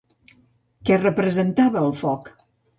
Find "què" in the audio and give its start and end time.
0.89-0.97